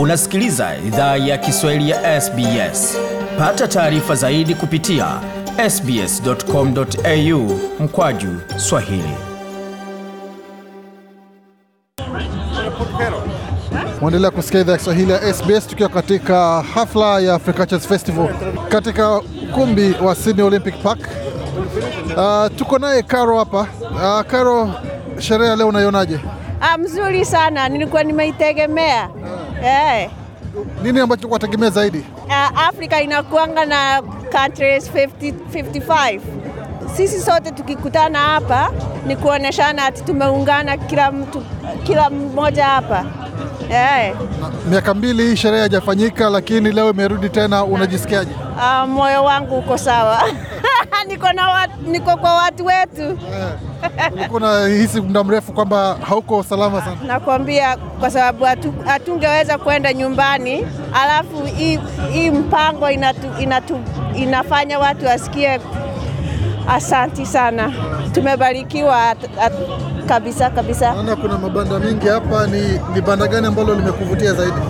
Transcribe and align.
Unasikiliza 0.00 0.76
idhaa 0.86 1.16
ya 1.16 1.38
Kiswahili 1.38 1.90
ya 1.90 2.20
SBS. 2.20 2.98
Pata 3.38 3.68
taarifa 3.68 4.14
zaidi 4.14 4.54
kupitia 4.54 5.06
sbs.com.au 5.70 7.60
mkwaju 7.80 8.28
swahili. 8.56 9.14
Mwendelea 14.00 14.30
kusikia 14.30 14.60
idhaa 14.60 14.72
ya 14.72 14.78
Kiswahili 14.78 15.12
ya 15.12 15.34
SBS 15.34 15.66
tukiwa 15.66 15.88
katika 15.88 16.62
hafla 16.62 17.20
ya 17.20 17.34
Africa 17.34 17.78
Festival 17.78 18.28
katika 18.68 19.18
ukumbi 19.18 19.94
wa 20.02 20.14
Sydney 20.14 20.46
Olympic 20.46 20.74
Park. 20.82 21.00
Uh, 22.16 22.56
tuko 22.58 22.78
naye 22.78 23.02
Karo 23.02 23.38
hapa. 23.38 23.66
Uh, 23.80 24.20
Karo, 24.30 24.70
sherehe 25.18 25.56
leo 25.56 25.68
unaionaje? 25.68 26.20
Ah, 26.60 26.78
mzuri 26.78 27.24
sana, 27.24 27.68
nilikuwa 27.68 28.04
nimeitegemea. 28.04 29.08
Eh. 29.64 30.10
Nini 30.82 31.00
ambacho 31.00 31.28
wategemea 31.28 31.70
zaidi? 31.70 32.04
Uh, 32.26 32.60
Afrika 32.68 33.02
inakuanga 33.02 33.64
na 33.66 34.02
countries 34.32 34.90
50, 34.90 35.32
55. 35.52 36.20
Sisi 36.96 37.20
sote 37.20 37.50
tukikutana 37.50 38.18
hapa 38.18 38.70
ni 39.06 39.16
kuoneshana 39.16 39.84
ati 39.84 40.02
tumeungana 40.04 40.76
kila 40.76 41.12
mtu 41.12 41.42
kila 41.84 42.10
mmoja 42.10 42.64
hapa. 42.64 43.04
Eh. 43.72 44.14
Miaka 44.70 44.94
mbili 44.94 45.22
hii 45.26 45.36
sherehe 45.36 45.60
haijafanyika, 45.60 46.30
lakini 46.30 46.72
leo 46.72 46.90
imerudi 46.90 47.28
tena, 47.28 47.64
unajisikiaje? 47.64 48.30
Uh, 48.56 48.88
moyo 48.88 49.24
wangu 49.24 49.58
uko 49.58 49.78
sawa. 49.78 50.22
niko 51.08 51.32
na 51.32 51.50
wat, 51.50 51.70
niko 51.86 52.16
kwa 52.16 52.34
watu 52.34 52.66
wetu. 52.66 53.18
na 54.40 54.66
hisi 54.66 55.00
muda 55.00 55.24
mrefu 55.24 55.52
kwamba 55.52 55.96
hauko 56.08 56.42
salama 56.42 56.80
sana. 56.82 56.96
Nakwambia 57.06 57.76
kwa 57.76 58.10
sababu 58.10 58.44
hatungeweza 58.44 58.90
hatungeweza 58.92 59.58
kwenda 59.58 59.92
nyumbani, 59.92 60.66
alafu 60.94 61.42
hii 61.56 61.78
hii 62.12 62.30
mpango 62.30 62.90
inatu, 62.90 63.26
inatu, 63.40 63.80
inafanya 64.16 64.78
watu 64.78 65.06
wasikie 65.06 65.60
asanti 66.68 67.26
sana, 67.26 67.72
tumebarikiwa 68.12 69.14
kabisa 70.08 70.50
kabisa. 70.50 70.92
Naona 70.92 71.16
kuna 71.16 71.38
mabanda 71.38 71.78
mengi 71.78 72.08
hapa. 72.08 72.46
Ni, 72.46 72.80
ni 72.94 73.00
banda 73.00 73.26
gani 73.26 73.46
ambalo 73.46 73.74
limekuvutia 73.74 74.32
zaidi? 74.32 74.60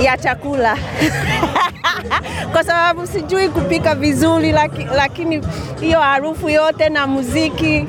ya 0.00 0.16
chakula 0.18 0.76
kwa 2.52 2.64
sababu 2.64 3.06
sijui 3.06 3.48
kupika 3.48 3.94
vizuri, 3.94 4.52
laki, 4.52 4.86
lakini 4.96 5.40
hiyo 5.80 6.00
harufu 6.00 6.48
yote 6.48 6.88
na 6.88 7.06
muziki 7.06 7.86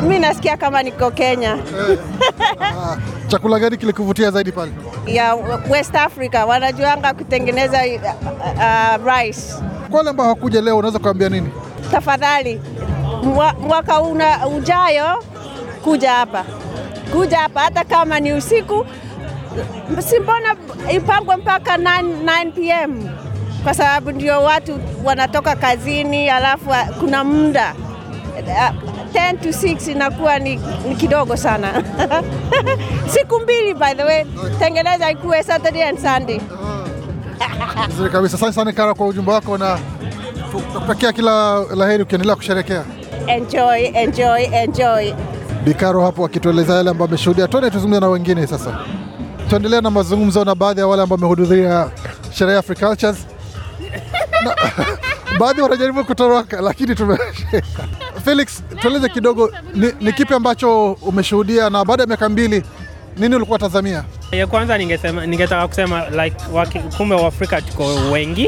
um, 0.00 0.08
mi 0.08 0.18
nasikia 0.18 0.56
kama 0.56 0.82
niko 0.82 1.10
Kenya. 1.10 1.58
Ah, 2.60 2.96
chakula 3.28 3.58
gani 3.58 3.76
kilikuvutia 3.76 4.30
zaidi 4.30 4.52
pale? 4.52 4.72
ya 5.06 5.34
West 5.70 5.94
Africa 5.96 6.44
wanajuanga 6.48 7.14
kutengeneza 7.14 7.78
uh, 7.78 8.02
uh, 8.56 9.14
rice. 9.16 9.40
Kwa 9.90 9.98
wale 9.98 10.10
ambao 10.10 10.24
hawakuja 10.26 10.60
leo, 10.60 10.78
unaweza 10.78 10.98
kuambia 10.98 11.28
nini? 11.28 11.48
Tafadhali 11.90 12.60
mwa, 13.22 13.52
mwaka 13.52 14.00
una, 14.00 14.46
ujayo 14.48 15.24
kuja 15.84 16.12
hapa, 16.12 16.44
kuja 17.12 17.38
hapa 17.38 17.60
hata 17.60 17.84
kama 17.84 18.20
ni 18.20 18.32
usiku, 18.32 18.86
si 19.98 20.18
mbona 20.20 20.56
ipangwe 20.92 21.36
mpaka 21.36 21.76
9, 21.76 22.02
9 22.24 22.52
pm 22.52 23.08
kwa 23.64 23.74
sababu 23.74 24.10
ndio 24.12 24.42
watu 24.42 24.78
wanatoka 25.04 25.56
kazini, 25.56 26.30
alafu 26.30 26.70
kuna 27.00 27.24
muda 27.24 27.74
10 29.12 29.38
to 29.40 29.48
6 29.48 29.90
inakuwa 29.92 30.38
ni, 30.38 30.60
ni 30.88 30.96
kidogo 30.96 31.36
sana 31.36 31.82
siku 33.14 33.40
mbili 33.40 33.74
by 33.74 33.94
the 33.96 34.04
way, 34.04 34.24
tengeneza 34.58 35.10
ikuwe 35.10 35.42
Saturday 35.42 35.82
and 35.88 35.98
Sunday. 35.98 36.40
Vizuri 37.88 38.10
kabisa. 38.10 38.36
Asante 38.36 38.52
sana 38.52 38.72
Kara 38.72 38.94
kwa 38.94 39.06
ujumbe 39.06 39.32
wako 39.32 39.58
na 39.58 39.78
nakutakia 40.74 41.12
kila 41.12 41.64
la 41.76 41.88
heri 41.90 42.02
ukiendelea 42.02 42.36
kusherekea. 42.36 42.84
Enjoy, 43.26 43.84
enjoy, 43.94 44.42
enjoy. 44.52 45.12
Bikaro 45.64 46.02
hapo 46.04 46.24
akitueleza 46.24 46.74
yale 46.74 46.90
ambayo 46.90 47.08
ameshuhudia. 47.08 47.48
Twende 47.48 47.70
tuzungumze 47.70 48.00
na 48.00 48.08
wengine 48.08 48.46
sasa. 48.46 48.78
Tuendelea 49.50 49.80
na 49.80 49.90
mazungumzo 49.90 50.44
na 50.44 50.54
baadhi 50.54 50.80
ya 50.80 50.86
wale 50.86 51.02
ambao 51.02 51.16
wamehudhuria 51.16 51.90
sherehe 52.32 52.52
ya 52.54 52.58
Africa 52.58 52.86
Cultures. 52.86 53.16
Na, 53.16 53.39
baadhi 55.38 55.60
wanajaribu 55.60 56.04
kutoroka 56.04 56.60
lakini 56.60 56.94
tume 56.94 57.18
Felix, 58.24 58.62
tueleze 58.80 59.08
kidogo 59.08 59.50
ni, 59.74 59.92
ni 60.00 60.12
kipi 60.12 60.34
ambacho 60.34 60.92
umeshuhudia 60.92 61.70
na 61.70 61.84
baada 61.84 62.02
ya 62.02 62.06
miaka 62.06 62.28
mbili 62.28 62.62
nini 63.16 63.34
ulikuwa 63.36 63.58
tazamia? 63.58 64.04
Ya 64.32 64.46
kwanza 64.46 64.78
ningesema, 64.78 65.26
ningetaka 65.26 65.68
kusema 65.68 66.08
like 66.24 66.36
waki, 66.52 66.78
kumbe 66.78 67.14
Waafrika 67.14 67.62
tuko 67.62 67.84
wengi. 68.12 68.46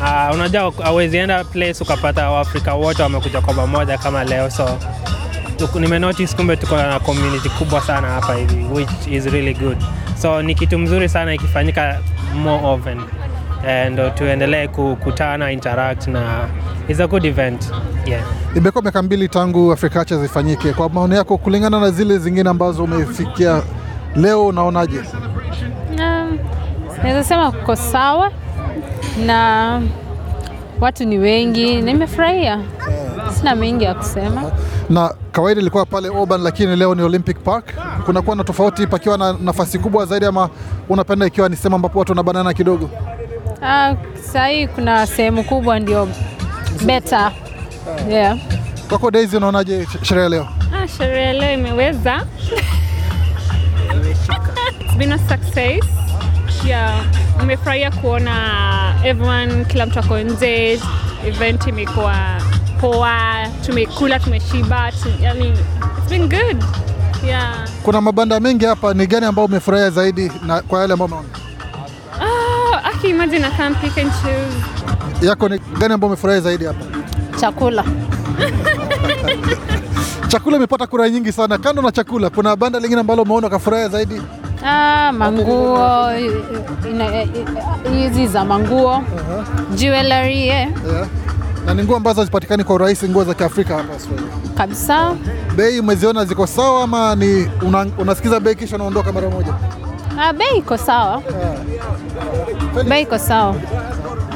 Uh, 0.00 0.34
unajua 0.34 0.72
hauwezi 0.82 1.16
enda 1.16 1.44
place 1.44 1.82
ukapata 1.84 2.30
Waafrika 2.30 2.74
wote 2.74 3.02
wamekuja 3.02 3.40
kwa 3.40 3.54
pamoja 3.54 3.98
kama 3.98 4.24
leo, 4.24 4.50
so 4.50 4.78
nimenotice 5.80 6.36
kumbe 6.36 6.56
tuko 6.56 6.76
na 6.76 7.00
community 7.00 7.48
kubwa 7.48 7.80
sana 7.80 8.08
hapa 8.08 8.34
hivi 8.34 8.64
which 8.72 8.90
is 9.10 9.24
really 9.24 9.54
good, 9.54 9.76
so 10.22 10.42
ni 10.42 10.54
kitu 10.54 10.78
mzuri 10.78 11.08
sana 11.08 11.34
ikifanyika 11.34 12.00
more 12.34 12.66
often 12.66 13.00
and 13.66 14.14
tuendelee 14.14 14.68
kukutana 14.68 15.52
interact 15.52 16.06
na 16.06 16.48
is 16.88 17.00
a 17.00 17.06
good 17.06 17.24
event 17.24 17.70
yeah. 18.06 18.22
Imekuwa 18.56 18.82
miaka 18.82 19.02
mbili 19.02 19.28
tangu 19.28 19.72
Africa 19.72 20.04
cha 20.06 20.16
zifanyike 20.18 20.72
Kwa 20.72 20.88
maoni 20.88 21.14
yako, 21.14 21.38
kulingana 21.38 21.80
na 21.80 21.90
zile 21.90 22.18
zingine 22.18 22.50
ambazo 22.50 22.84
umefikia 22.84 23.62
leo, 24.16 24.46
unaonaje? 24.46 24.98
Um, 25.98 26.38
naweza 27.02 27.24
sema 27.24 27.52
kuko 27.52 27.76
sawa 27.76 28.30
na 29.26 29.80
watu 30.80 31.04
ni 31.04 31.18
wengi, 31.18 31.82
nimefurahia, 31.82 32.60
sina 33.38 33.54
mengi 33.56 33.84
ya 33.84 33.94
kusema. 33.94 34.42
na 34.90 35.14
kawaida 35.32 35.60
ilikuwa 35.60 35.86
pale 35.86 36.08
Oban, 36.08 36.40
lakini 36.42 36.76
leo 36.76 36.94
ni 36.94 37.02
Olympic 37.02 37.38
Park. 37.38 37.64
Kunakuwa 38.06 38.36
na 38.36 38.44
tofauti 38.44 38.86
pakiwa 38.86 39.18
na 39.18 39.32
nafasi 39.40 39.78
kubwa 39.78 40.06
zaidi, 40.06 40.26
ama 40.26 40.48
unapenda 40.88 41.26
ikiwa 41.26 41.48
ni 41.48 41.56
sehemu 41.56 41.76
ambapo 41.76 41.98
watu 41.98 42.12
wanabanana 42.12 42.54
kidogo? 42.54 42.90
Ah, 43.62 43.94
saa 44.32 44.46
hii 44.48 44.66
kuna 44.68 45.06
sehemu 45.06 45.44
kubwa 45.44 45.78
ndio 45.80 46.08
beta. 46.84 47.32
Yeah. 48.10 48.38
Kwako 48.88 49.10
Daisy, 49.10 49.36
unaonaje 49.36 49.84
sh- 49.86 50.04
sherehe 50.04 50.28
leo? 50.28 50.48
Ah, 50.74 50.88
sherehe 50.88 51.32
leo 51.32 51.52
imeweza. 51.54 52.26
It's 54.80 54.96
been 54.96 55.12
a 55.12 55.18
success. 55.18 55.84
Yeah, 56.66 57.04
nimefurahia 57.40 57.90
kuona 57.90 58.94
everyone, 59.04 59.64
kila 59.64 59.86
mtu 59.86 59.98
ako 59.98 60.18
nje. 60.18 60.80
Event 61.26 61.66
imekuwa 61.66 62.16
poa, 62.80 63.46
tumekula, 63.66 64.20
tumeshiba, 64.20 64.92
tu, 64.92 65.08
yani 65.22 65.48
it's 65.48 66.08
been 66.10 66.28
good. 66.28 66.64
Yeah. 67.26 67.68
Kuna 67.82 68.00
mabanda 68.00 68.40
mengi 68.40 68.64
hapa, 68.64 68.94
ni 68.94 69.06
gani 69.06 69.26
ambao 69.26 69.44
umefurahia 69.44 69.90
zaidi 69.90 70.32
na 70.46 70.62
kwa 70.62 70.80
yale 70.80 70.92
ambao 70.92 71.06
umeona? 71.08 71.28
Ah, 73.08 73.10
imagine 73.10 73.44
I 73.44 73.50
can't 73.56 73.76
pick 73.80 73.96
and 73.96 74.10
choose. 74.20 75.26
Yako 75.26 75.48
ni 75.48 75.58
gani 75.78 75.94
ambao 75.94 76.08
umefurahi 76.08 76.40
zaidi 76.40 76.64
hapa? 76.64 76.84
Chakula 77.40 77.84
Chakula 80.28 80.56
imepata 80.56 80.86
kura 80.86 81.08
nyingi 81.10 81.32
sana. 81.32 81.58
Kando 81.58 81.82
na 81.82 81.92
chakula, 81.92 82.30
kuna 82.30 82.56
banda 82.56 82.80
lingine 82.80 83.00
ambalo 83.00 83.22
umeona 83.22 83.46
ukafurahia 83.46 83.88
zaidi? 83.88 84.22
ah, 84.64 85.12
manguo 85.12 86.10
hizi 87.92 88.26
za 88.26 88.44
manguo 88.44 89.02
jewelry 89.74 90.46
yeah. 90.46 90.68
Yeah. 90.92 91.06
Na 91.66 91.74
ni 91.74 91.82
nguo 91.82 91.96
ambazo 91.96 92.20
hazipatikani 92.20 92.64
kwa 92.64 92.74
urahisi, 92.74 93.08
nguo 93.08 93.24
za 93.24 93.34
Kiafrika 93.34 93.76
hapa 93.76 93.92
Australia. 93.92 94.26
kabisa. 94.56 95.14
Bei 95.56 95.80
umeziona 95.80 96.24
ziko 96.24 96.46
sawa 96.46 96.82
ama 96.82 97.14
ni 97.14 97.50
una, 97.62 98.40
bei 98.40 98.54
kisha 98.54 98.76
unaondoka 98.76 99.12
mara 99.12 99.30
moja? 99.30 99.54
Ah, 100.20 100.32
bei 100.32 100.58
iko 100.58 100.76
sawa, 100.76 101.22
bei 102.84 103.02
iko 103.02 103.18
sawa. 103.18 103.54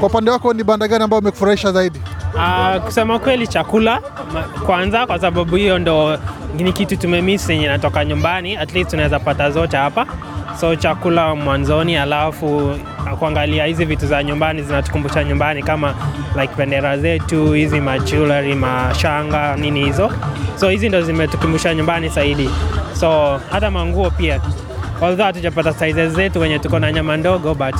Kwa 0.00 0.08
upande 0.08 0.30
wako 0.30 0.52
ni 0.54 0.64
banda 0.64 0.88
gani 0.88 1.04
ambayo 1.04 1.20
umekufurahisha 1.20 1.72
zaidi? 1.72 2.00
Uh, 2.34 2.82
kusema 2.84 3.18
kweli 3.18 3.46
chakula 3.46 4.00
kwanza, 4.66 5.06
kwa 5.06 5.18
sababu 5.18 5.56
hiyo 5.56 5.78
ndo 5.78 6.18
ni 6.56 6.72
kitu 6.72 6.96
tumemiss 6.96 7.48
yenye 7.50 7.66
natoka 7.66 8.04
nyumbani, 8.04 8.56
at 8.56 8.74
least 8.74 8.90
tunaweza 8.90 9.18
pata 9.18 9.50
zote 9.50 9.76
hapa, 9.76 10.06
so 10.60 10.76
chakula 10.76 11.34
mwanzoni, 11.34 11.96
alafu 11.96 12.76
kuangalia 13.18 13.64
hizi 13.64 13.84
vitu 13.84 14.06
za 14.06 14.22
nyumbani 14.22 14.62
zinatukumbusha 14.62 15.24
nyumbani, 15.24 15.62
kama 15.62 15.94
like 16.40 16.52
bendera 16.56 16.98
zetu 16.98 17.52
hizi, 17.52 17.80
machulari, 17.80 18.54
mashanga, 18.54 19.56
nini 19.56 19.84
hizo, 19.84 20.10
so 20.56 20.68
hizi 20.68 20.88
ndo 20.88 21.02
zimetukumbusha 21.02 21.74
nyumbani 21.74 22.08
zaidi, 22.08 22.50
so 23.00 23.40
hata 23.50 23.70
manguo 23.70 24.10
pia, 24.10 24.40
although 25.02 25.24
hatujapata 25.26 25.72
sizes 25.72 26.12
zetu 26.12 26.40
wenye 26.40 26.58
tuko 26.58 26.78
na 26.78 26.92
nyama 26.92 27.16
ndogo 27.16 27.54
but 27.54 27.74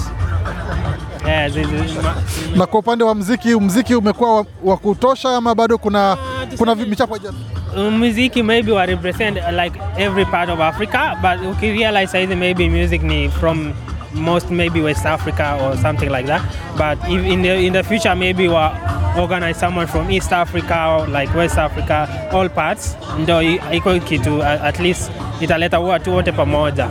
yeah, 1.27 1.49
zizi, 1.51 1.99
ma, 2.03 2.15
Na 2.57 2.67
kwa 2.67 2.81
upande 2.81 3.05
wa 3.05 3.15
mziki, 3.15 3.49
mziki 3.61 3.95
umekuwa 3.95 4.47
wa, 4.65 4.77
kutosha 4.77 5.37
ama 5.37 5.55
bado 5.55 5.79
kuna 5.79 6.17
kuna 6.59 6.75
michapo 6.75 7.15
haija- 7.17 7.91
muziki 7.91 8.43
maybe 8.43 8.73
wa 8.73 8.87
represent 8.87 9.39
uh, 9.39 9.63
like 9.65 9.81
every 9.97 10.25
part 10.25 10.51
of 10.51 10.61
Africa 10.61 11.17
but 11.23 11.51
ukirealize 11.53 12.07
saizi 12.13 12.35
maybe 12.37 12.69
music 12.69 13.03
ni 13.03 13.29
from 13.29 13.73
most 14.15 14.51
maybe 14.51 14.81
West 14.83 15.07
Africa 15.07 15.57
or 15.65 15.77
something 15.79 16.09
like 16.11 16.27
that. 16.27 16.43
But 16.77 17.11
if 17.11 17.25
in 17.27 17.43
the, 17.43 17.67
in 17.67 17.73
the 17.73 17.83
future 17.83 18.15
maybe 18.15 18.49
wa 18.49 18.73
organize 19.17 19.59
someone 19.61 19.87
from 19.87 20.11
East 20.11 20.33
Africa 20.33 20.87
or 20.99 21.07
like 21.09 21.35
West 21.35 21.59
Africa 21.59 22.09
all 22.33 22.49
parts 22.49 22.97
ndo 23.19 23.43
iko 23.73 24.01
kitu 24.01 24.39
uh, 24.39 24.45
at 24.47 24.81
least 24.81 25.11
italeta 25.41 25.81
watu 25.81 26.15
wote 26.15 26.33
pamoja 26.33 26.89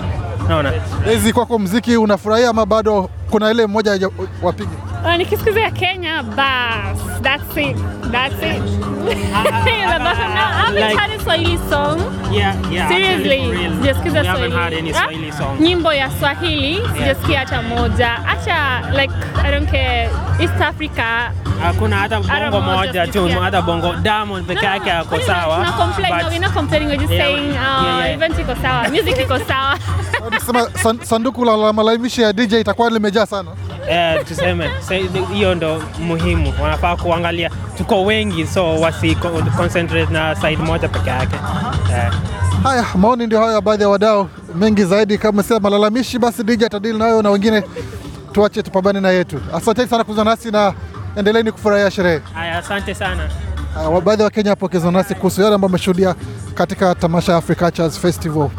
naona 0.51 0.71
hizi 1.11 1.33
kwako 1.33 1.59
mziki 1.59 1.97
unafurahia 1.97 2.49
ama 2.49 2.65
bado 2.65 3.09
kuna 3.29 3.51
ile 3.51 3.67
mmoja 3.67 4.09
wapiga? 4.41 4.69
Uh, 5.03 5.73
Kenya, 5.73 6.23
bas, 6.23 6.97
that's 7.21 7.57
it, 7.57 7.77
that's 8.11 8.35
it. 8.43 8.63
Ah, 9.33 10.71
Swahili 11.23 11.59
song. 15.31 15.59
Nyimbo 15.59 15.93
ya 15.93 16.11
Swahili 16.19 16.81
sijasikia 16.97 17.39
hata 17.39 17.61
moja. 17.61 18.25
acha 18.27 18.81
like 19.01 19.13
I 19.43 19.51
don't 19.51 19.69
care 19.71 20.09
East 20.39 20.61
Africa. 20.61 21.31
Hakuna 21.63 21.95
hata 21.97 22.19
bongo 22.19 22.61
moja 22.61 23.07
tu 23.07 23.27
hata 23.41 23.61
bongo 23.61 23.93
Diamond 23.93 24.45
peke 24.47 24.65
yake 24.65 24.91
ako 24.91 25.19
sawa 25.19 25.65
sanduku 31.03 31.45
la, 31.45 31.57
la 31.57 31.73
malalamishi 31.73 32.21
ya 32.21 32.33
DJ 32.33 32.53
itakuwa 32.53 32.89
limejaa 32.89 33.25
sana. 33.25 33.49
eh, 33.89 34.25
tuseme 34.27 34.69
hiyo 35.33 35.55
ndo 35.55 35.83
muhimu, 35.99 36.53
wanafaa 36.63 36.95
kuangalia, 36.95 37.49
tuko 37.77 38.03
wengi 38.05 38.47
so 38.47 38.79
wasi 38.79 39.15
concentrate 39.57 40.13
na 40.13 40.35
side 40.35 40.57
moja 40.57 40.87
peke 40.87 41.09
yake 41.09 41.35
eh. 41.95 42.11
Haya, 42.63 42.85
maoni 42.95 43.25
ndio 43.27 43.39
hayo 43.39 43.51
ya 43.51 43.61
baadhi 43.61 43.83
ya 43.83 43.89
wadau. 43.89 44.29
Mengi 44.55 44.83
zaidi 44.85 45.17
kama 45.17 45.43
sema 45.43 45.59
malalamishi, 45.59 46.19
basi 46.19 46.43
DJ 46.43 46.63
atadili 46.63 46.97
nayo 46.99 47.21
na 47.21 47.29
wengine 47.29 47.63
tuache 48.31 48.63
tupambane 48.63 48.99
na 48.99 49.09
yetu. 49.11 49.41
Asanteni 49.55 49.89
sana 49.89 50.03
kuzungumza 50.03 50.31
nasi 50.31 50.51
na 50.51 50.73
endeleeni 51.15 51.51
kufurahia 51.51 51.91
sherehe. 51.91 52.21
Haya, 52.33 52.57
asante 52.57 52.95
sana. 52.95 53.29
Uh, 53.89 54.03
baadhi 54.03 54.21
ya 54.21 54.25
Wakenya 54.25 54.49
hapo 54.49 54.91
nasi 54.91 55.15
kuhusu 55.15 55.41
yale 55.41 55.55
ambayo 55.55 55.67
wameshuhudia 55.69 56.15
katika 56.53 56.95
tamasha 56.95 57.31
ya 57.31 57.37
Africa 57.37 57.59
Cultures 57.59 57.99
Festival. 57.99 58.49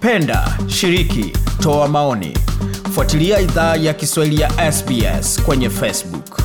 Penda, 0.00 0.48
shiriki, 0.66 1.32
toa 1.60 1.88
maoni. 1.88 2.38
Fuatilia 2.94 3.40
idhaa 3.40 3.76
ya 3.76 3.94
Kiswahili 3.94 4.40
ya 4.40 4.72
SBS 4.72 5.42
kwenye 5.42 5.70
Facebook. 5.70 6.41